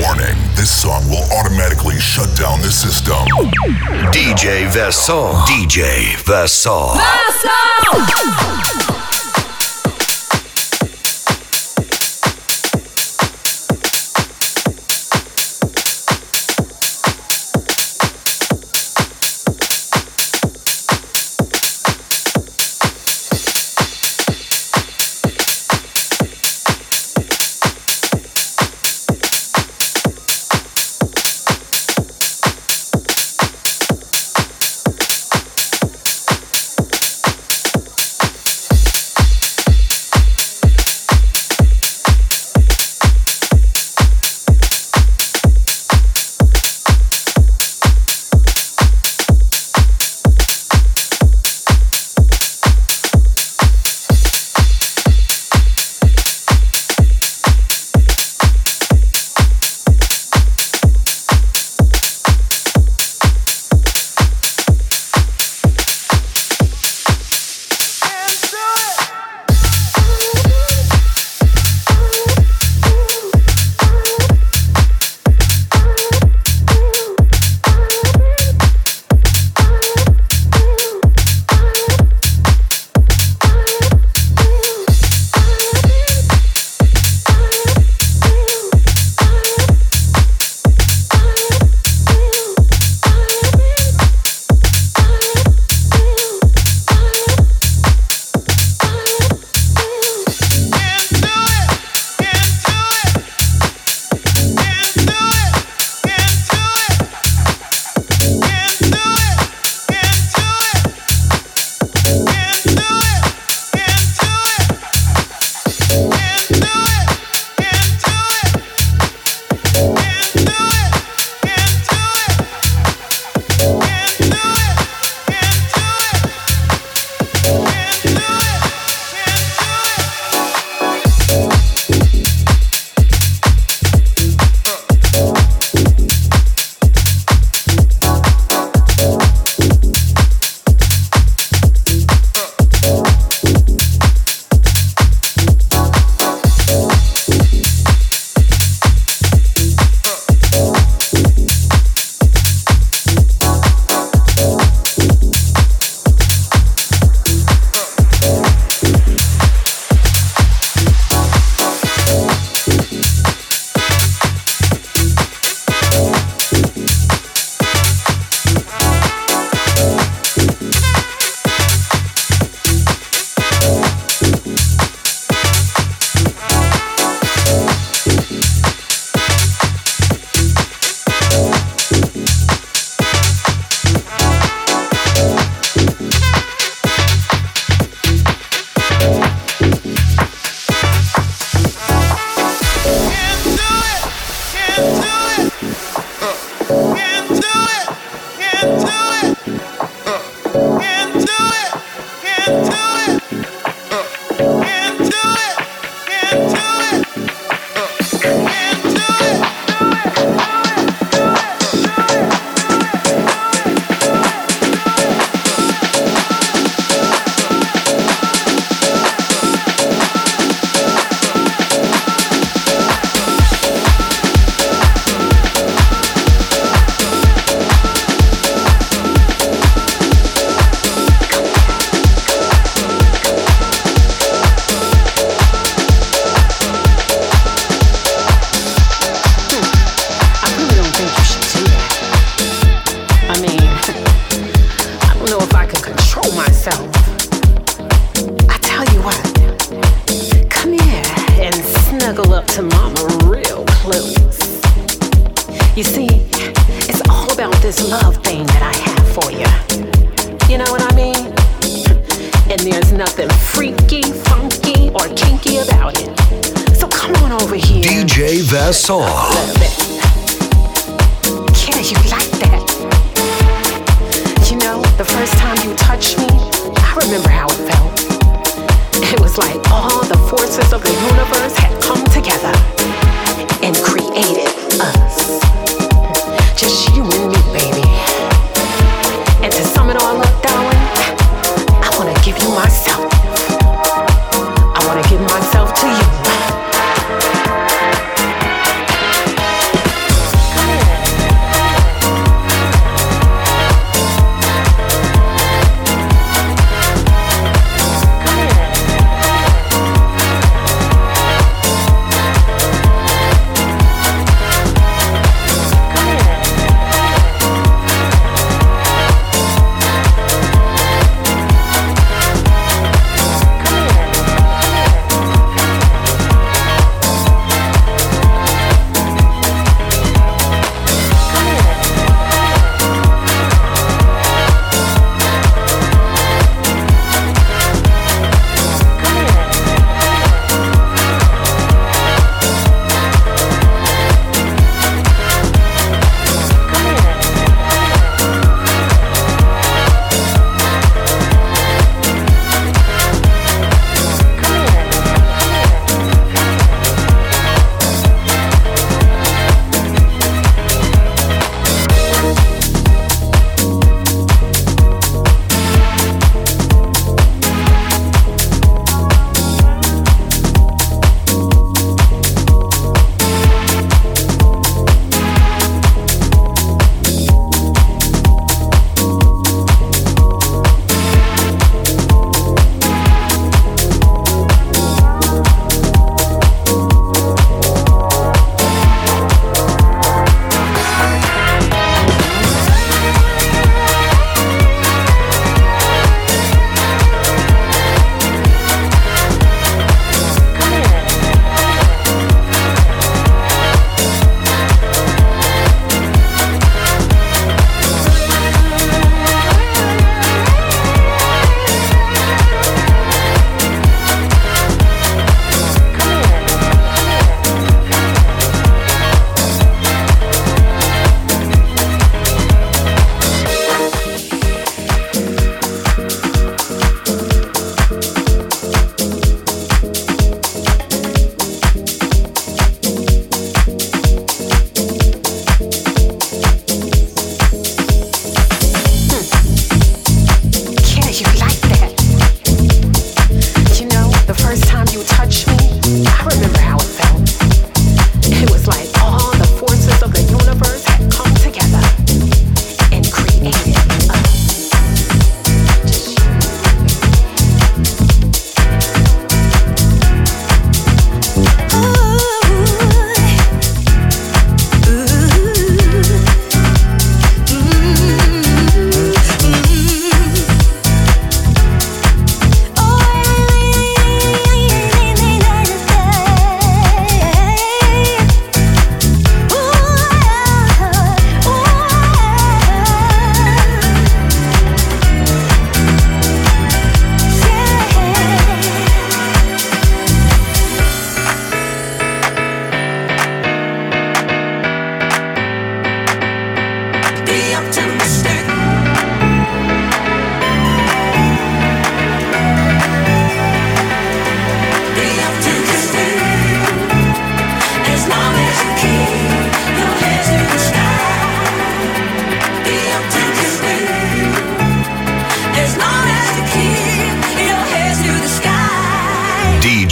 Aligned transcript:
Warning, 0.00 0.38
this 0.56 0.70
song 0.70 1.06
will 1.10 1.24
automatically 1.38 1.98
shut 2.00 2.34
down 2.34 2.62
the 2.62 2.70
system. 2.70 3.12
DJ 4.10 4.72
Vassal. 4.72 5.34
DJ 5.44 6.16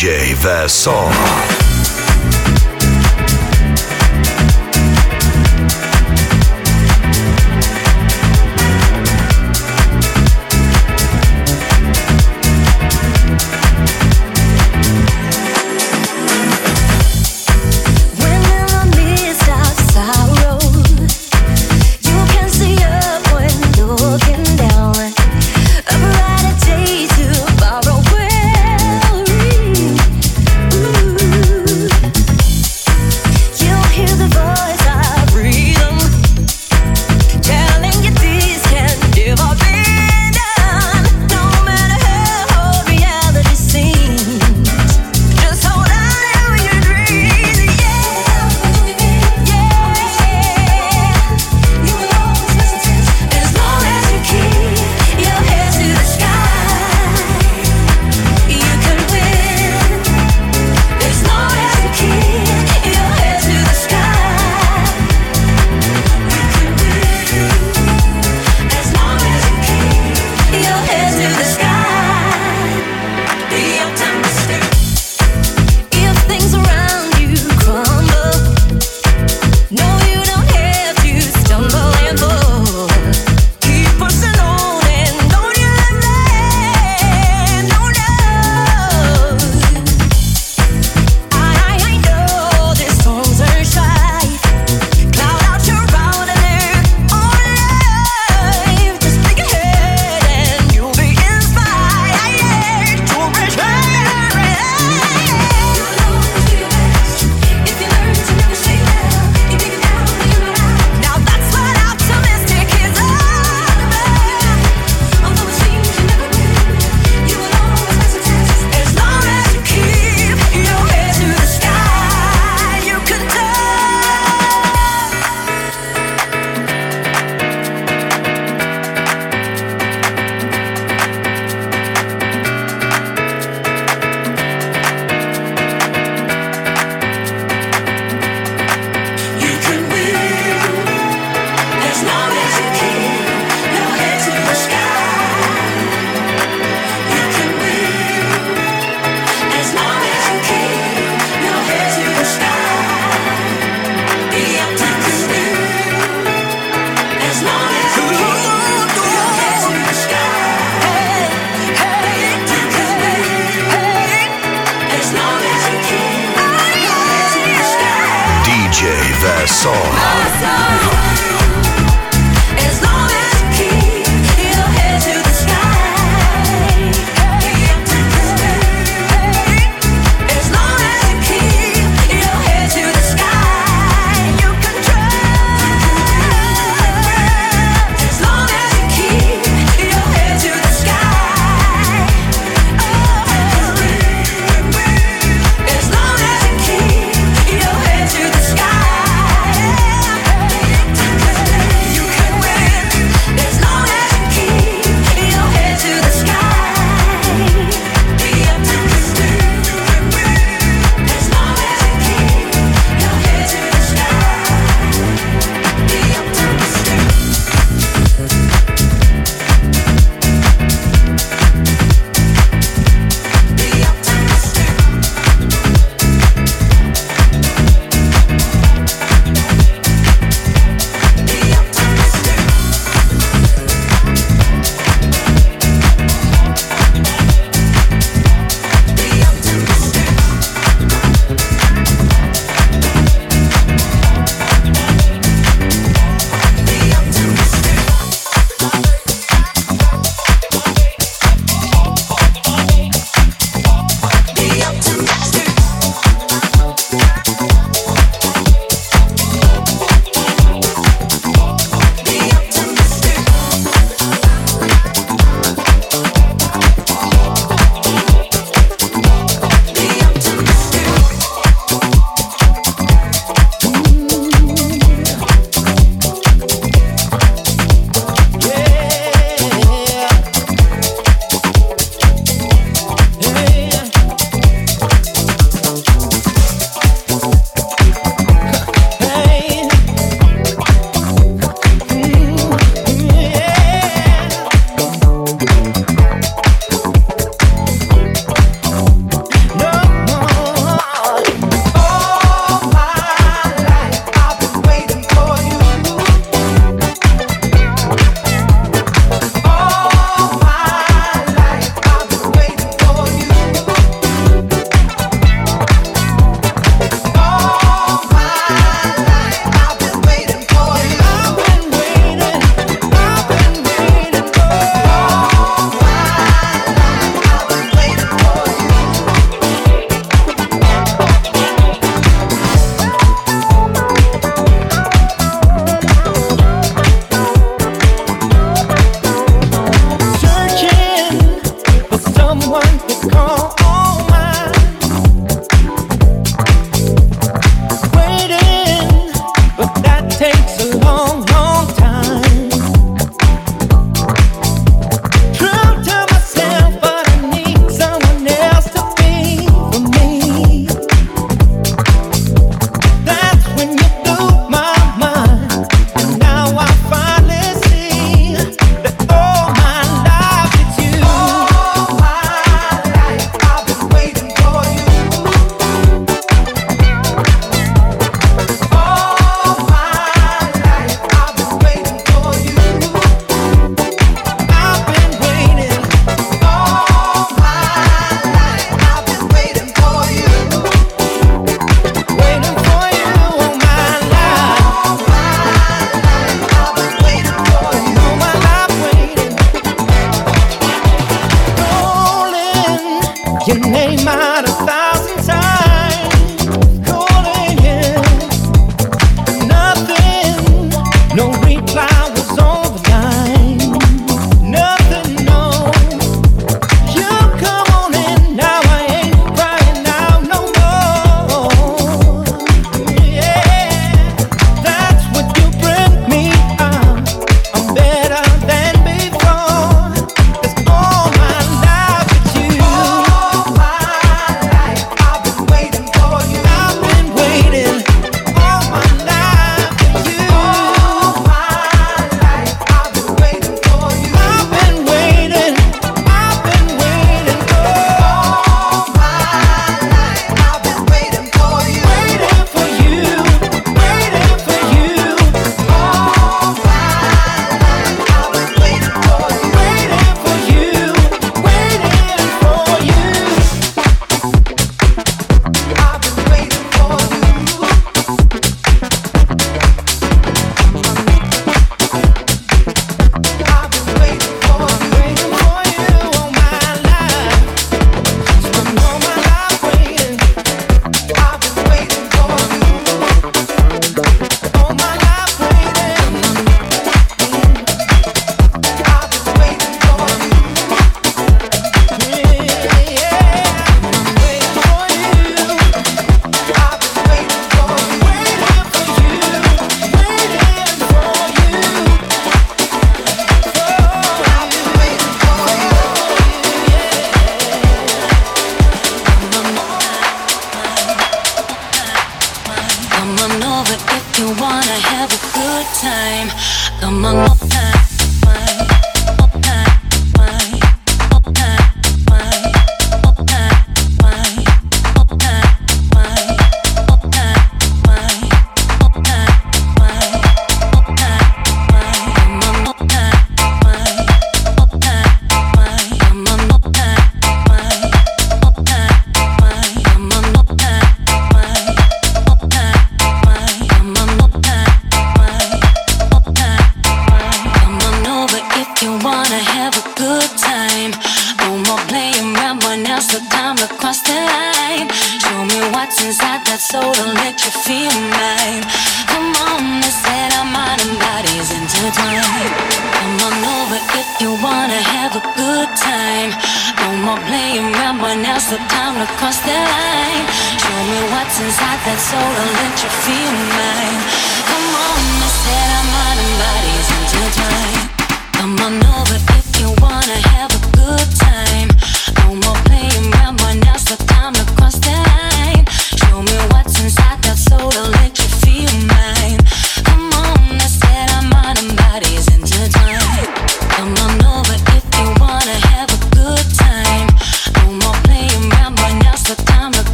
J. 0.00 0.32
Versor. 0.34 1.57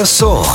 Maior. 0.00 0.49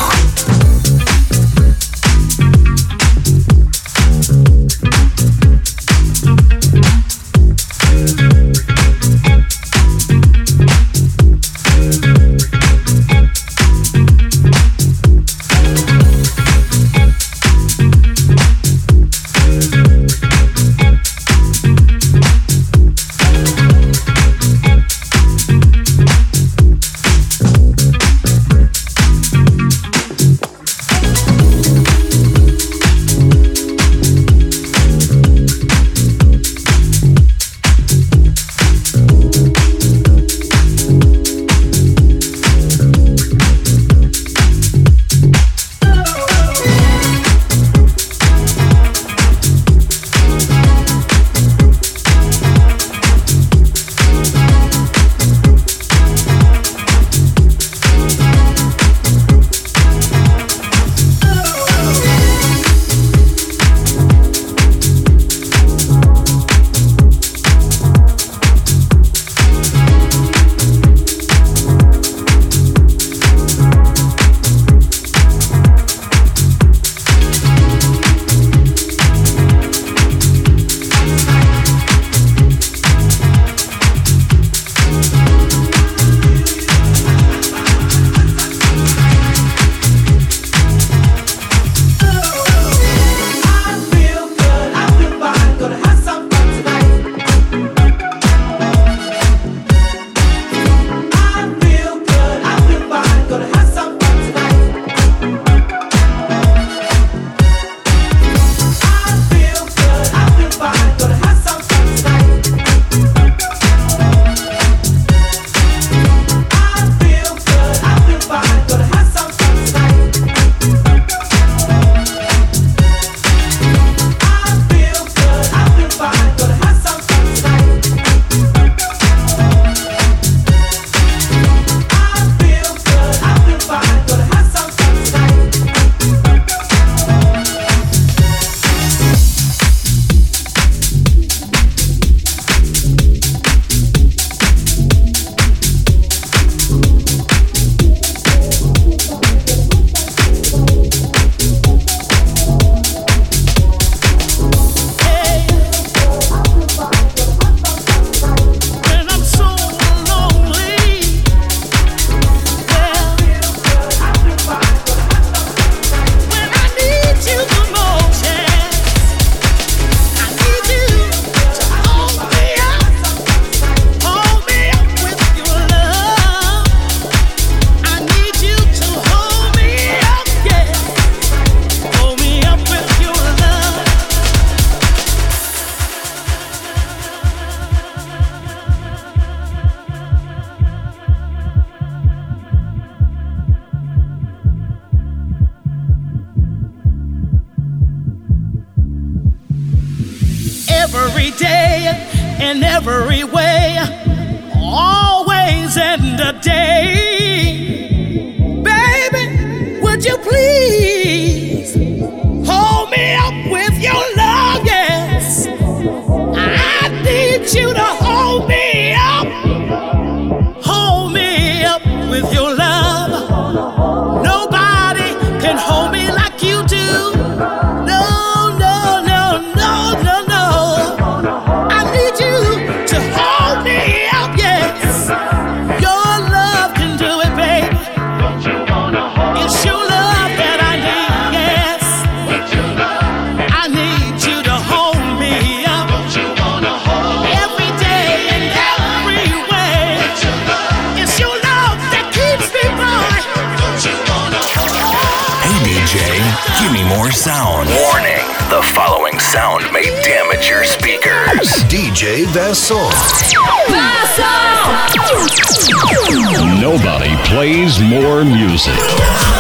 plays 267.26 267.80
more 267.82 268.24
music. 268.24 269.35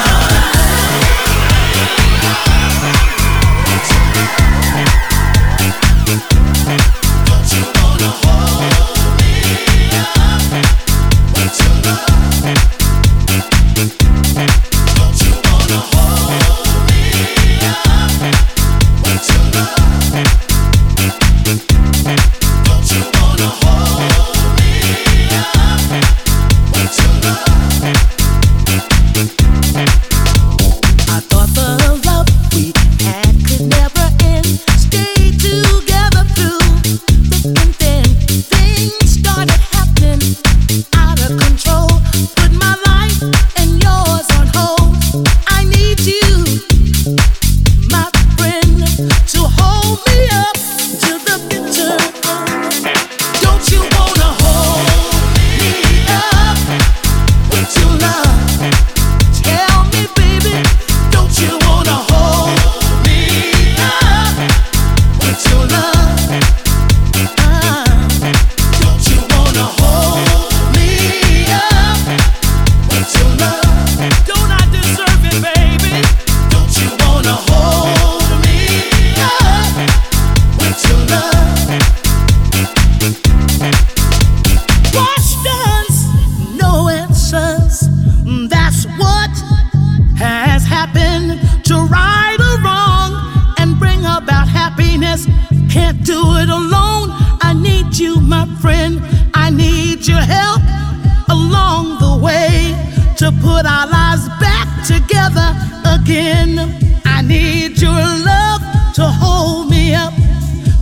to 103.25 103.31
put 103.41 103.65
our 103.65 103.87
lives 103.87 104.29
back 104.39 104.67
together 104.85 105.49
again. 105.97 106.59
I 107.05 107.23
need 107.23 107.81
your 107.81 108.03
love 108.31 108.61
to 108.93 109.03
hold 109.03 109.71
me 109.71 109.95
up. 109.95 110.13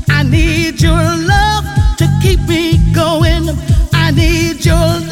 I 0.09 0.23
need 0.23 0.81
your 0.81 0.91
love 0.91 1.63
to 1.99 2.05
keep 2.21 2.41
me 2.41 2.79
going. 2.93 3.47
I 3.93 4.11
need 4.11 4.65
your 4.65 5.02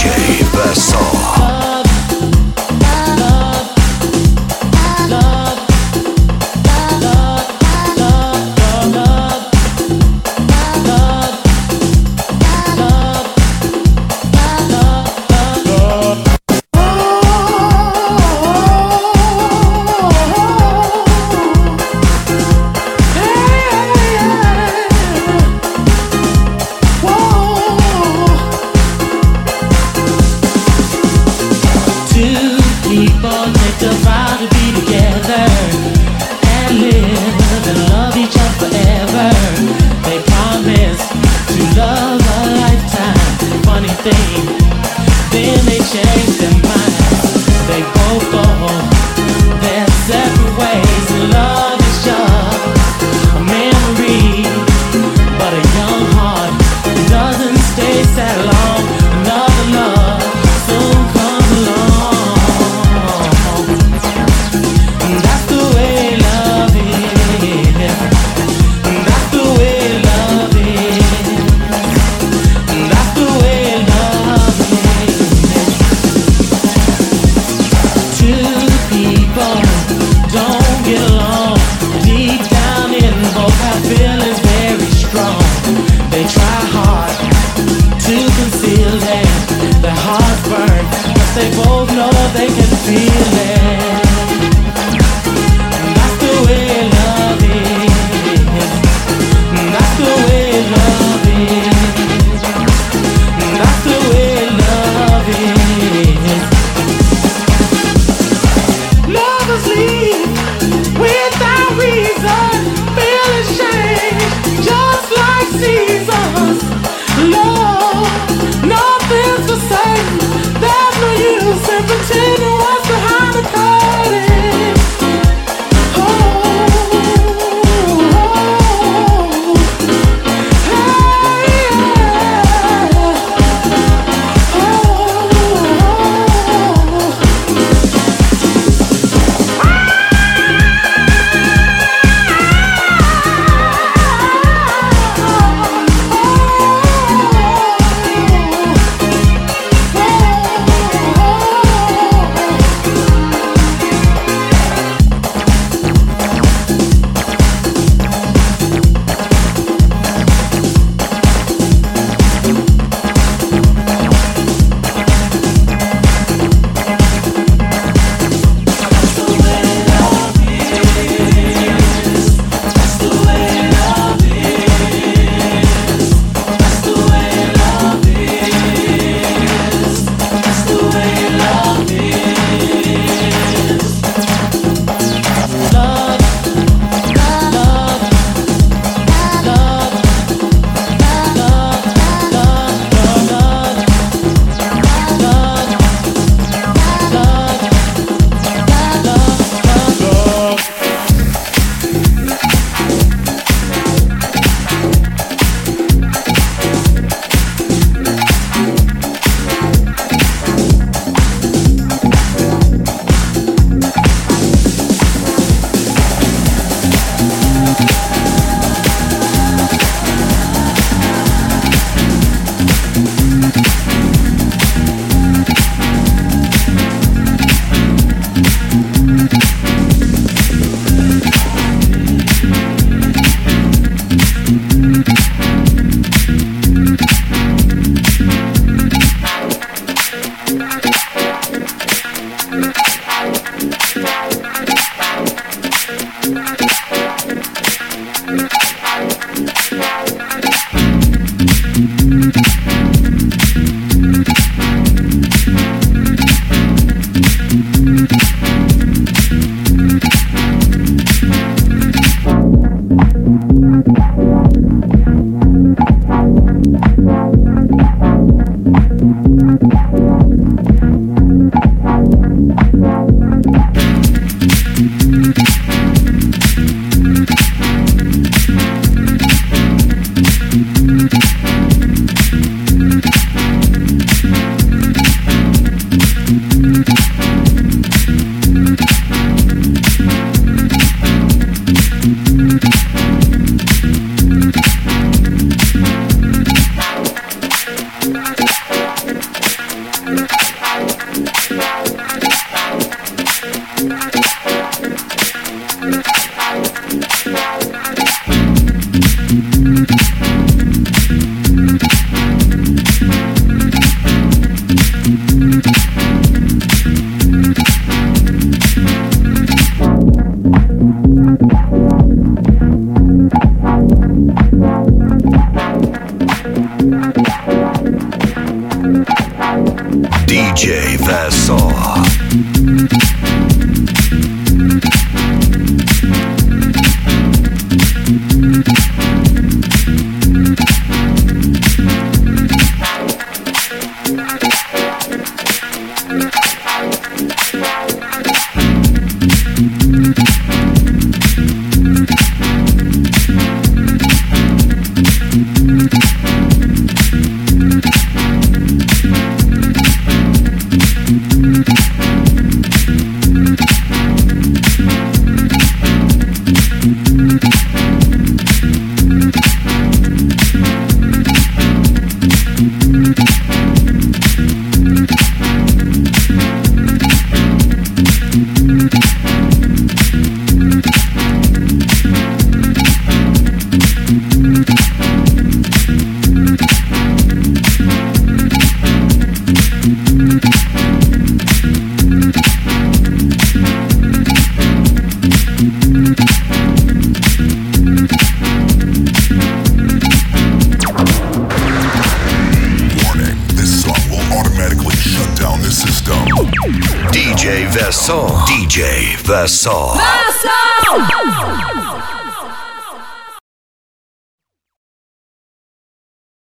DJ 0.00 0.40
Besson. 0.56 1.19